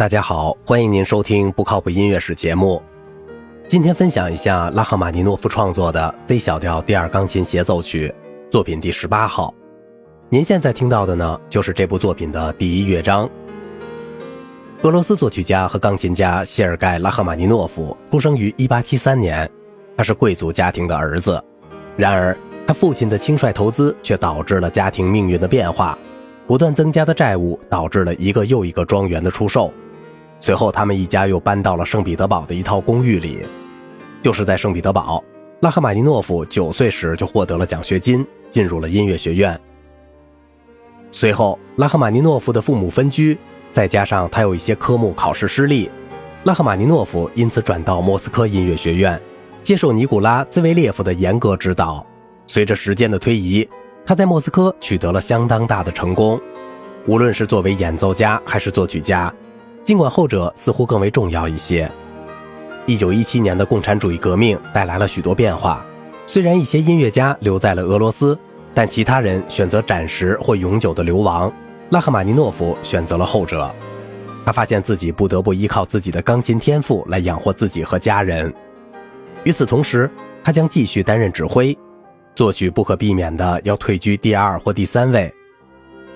[0.00, 2.80] 大家好，欢迎您收听不靠谱音乐史节目。
[3.68, 8.10] 今天分享一下拉赫玛尼诺夫创作的 C 小调第二钢琴协奏曲
[8.50, 9.52] 作品第十八号。
[10.30, 13.28] 您现在听到的呢，就是这部作品的第一乐章。
[14.80, 19.50] 俄罗斯作曲家和钢琴家谢尔盖·拉赫玛尼诺夫出生于1873年，
[19.98, 21.44] 他是贵族家庭的儿子。
[21.98, 22.34] 然而，
[22.66, 25.98] 他父亲的轻率投资却导致了家庭命运的变化。
[26.46, 29.70] 不断增加的债务导致了一个又一个庄园的出售。
[30.40, 33.38] 随后，他们一家又搬到了圣彼得堡的一套公寓里。
[34.22, 35.22] 就是在圣彼得堡，
[35.60, 39.58] 拉赫玛尼诺夫九岁时就获得了奖学金，进入了音乐学院。
[41.10, 43.36] 随后，拉赫玛尼诺夫的父母分居，
[43.70, 45.90] 再加上他有一些科目考试失利，
[46.44, 49.20] 拉赫玛尼诺夫因此转到莫斯科音乐学院，
[49.62, 52.04] 接受尼古拉兹维列夫的严格指导。
[52.46, 53.68] 随着时间的推移，
[54.04, 56.40] 他在莫斯科取得了相当大的成功，
[57.06, 59.32] 无论是作为演奏家还是作曲家，
[59.82, 61.90] 尽管后者似乎更为重要一些。
[62.86, 65.84] 一九一七年的共产主义革命带来了许多变化，
[66.26, 68.38] 虽然一些音乐家留在了俄罗斯，
[68.74, 71.52] 但其他人选择暂时或永久的流亡。
[71.90, 73.70] 拉赫玛尼诺夫选择了后者，
[74.46, 78.52] 他发现自己不得不依靠自己的钢琴天赋来养活自己和家人。
[79.44, 80.10] 与此同时，
[80.44, 81.76] 他将继续担任指挥。
[82.34, 85.32] 作曲不可避免的要退居第二或第三位。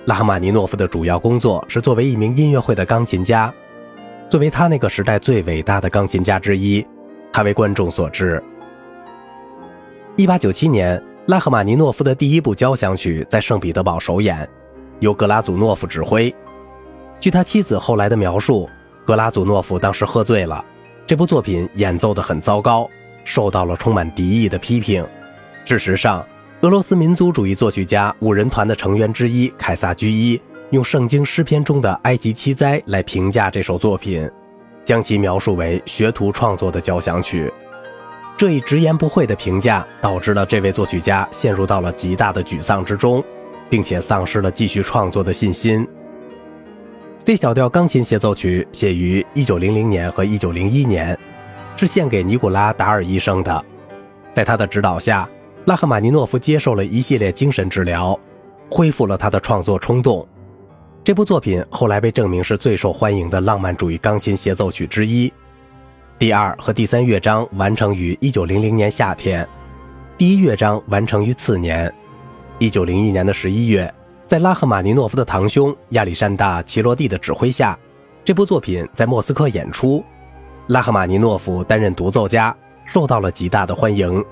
[0.05, 3.51] 拉赫玛尼诺夫的主要工作是作为一名音乐会的钢琴家，
[4.29, 6.85] 作为他那个时代最伟大的钢琴家之一，
[7.33, 8.41] 他为观众所知。
[10.15, 14.47] 一八九七年，拉赫玛尼诺夫的第一部交响曲在圣彼得堡首演，
[14.99, 16.33] 由格拉祖诺夫指挥。
[17.19, 18.69] 据他妻子后来的描述，
[19.05, 20.63] 格拉祖诺夫当时喝醉了，
[21.07, 22.87] 这部作品演奏得很糟糕，
[23.23, 25.03] 受到了充满敌意的批评。
[25.63, 26.23] 事实上，
[26.65, 34.27] 俄罗斯民族主义作曲家五人团的成员之一凯撒居伊用圣经诗篇中的埃及七灾来评价这首作品，
[34.83, 37.53] 将其描述为学徒创作的交响曲。
[38.35, 43.23] 这一直言不讳的评价导致了这位作曲家陷入到了极大的沮丧之中，
[43.69, 45.87] 并且丧失了继续创作的信心。
[47.23, 51.19] C 小调钢琴协奏曲写于1900年和1901年，
[51.77, 53.63] 是献给尼古拉达尔医生的，
[54.33, 55.29] 在他的指导下。
[55.65, 58.17] 拉赫玛尼诺夫接受了一系列精神治疗，
[58.69, 60.25] 恢复了他的创作冲动。
[61.03, 65.31] 这部作品后来被证明是最受欢迎的浪漫主义钢琴协奏曲之一。
[66.19, 69.47] 第二和第三乐章完成于1900年夏天，
[70.19, 71.91] 第一乐章完成于次年。
[72.59, 73.93] 1901年的11月，
[74.27, 77.77] 在拉赫玛尼诺夫的堂兄亚历山大·齐罗蒂的指挥下，
[78.23, 80.05] 这部作品在莫斯科演出。
[80.67, 82.55] 拉赫玛尼诺夫担任独奏家，
[82.85, 84.23] 受到了极大的欢迎。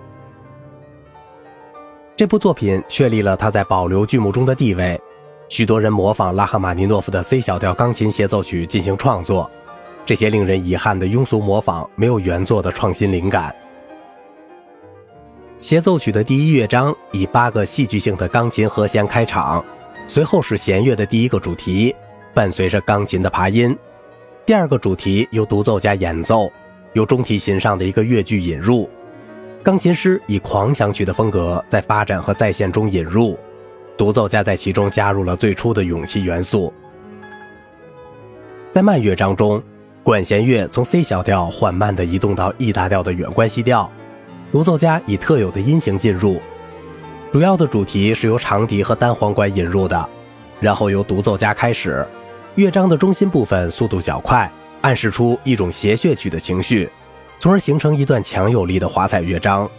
[2.16, 5.00] 这部作品确立了他在保留剧目中的地位，
[5.50, 9.50] 许多人模仿拉赫玛尼诺夫的 C 小调钢琴协奏曲进行创作，
[10.06, 13.54] 这些令人遗憾的庸俗模仿没有原作的创新灵感。
[15.60, 19.66] 协奏曲的第一乐章以八个戏剧性的钢琴和弦开场，
[20.08, 21.96] 随后是弦乐的第一个主题，
[22.32, 23.76] 伴随着钢琴的爬音，
[24.46, 26.52] 第二个主题由独奏家演奏，
[26.94, 28.88] 由中提琴上的一个乐句引入。
[29.64, 33.40] 钢琴师以狂想曲的风格在发展和再现中引入，
[33.98, 36.74] 独奏家在其中加入了最初的勇气元素。
[38.74, 39.64] 在慢乐章中，
[40.04, 43.90] 管弦乐从 C 小调缓慢地移动到 E 大调的远关系调，
[44.52, 46.42] 独奏家以特有的音型进入。
[47.32, 50.10] 主要的主题是由长笛和单簧管引入的，
[50.60, 52.06] 然后由独奏家开始。
[52.56, 54.52] 乐章的中心部分速度较快，
[54.82, 56.90] 暗示出一种谐谑曲的情绪。
[57.44, 59.70] 从而形成一段强有力的华彩乐章，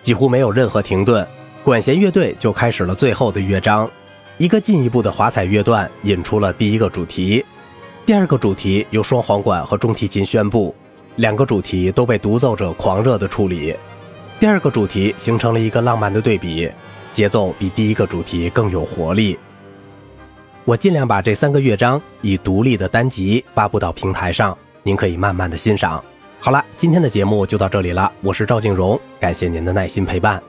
[0.00, 1.26] 几乎没有任何停顿，
[1.64, 3.90] 管弦乐队就开始了最后的乐章。
[4.38, 7.44] 一个进一步的华彩乐段引出了第一个主题，
[8.06, 10.72] 第二个主题由双簧管和中提琴宣布，
[11.16, 13.74] 两个主题都被独奏者狂热的处理。
[14.38, 16.70] 第二个主题形成了一个浪漫的对比，
[17.12, 19.36] 节奏比第一个主题更有活力。
[20.64, 26.02] 我尽量把这三个乐章以独立的单集发布到平台上，您可以慢慢的欣赏。
[26.38, 30.40] 好了，今天的节目就到这里了，我是赵静荣，感谢您的耐心陪伴。